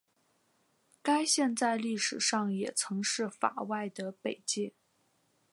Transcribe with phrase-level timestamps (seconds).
[1.03, 4.73] 该线在历史上也曾是法外的北界。